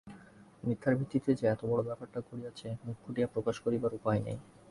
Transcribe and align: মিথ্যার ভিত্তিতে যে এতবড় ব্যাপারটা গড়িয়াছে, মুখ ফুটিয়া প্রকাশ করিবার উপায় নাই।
মিথ্যার 0.63 0.93
ভিত্তিতে 0.95 1.31
যে 1.35 1.45
এতবড় 1.47 1.81
ব্যাপারটা 1.83 2.19
গড়িয়াছে, 2.27 2.67
মুখ 2.85 2.97
ফুটিয়া 3.03 3.27
প্রকাশ 3.27 3.55
করিবার 3.59 3.91
উপায় 3.93 4.21
নাই। 4.25 4.37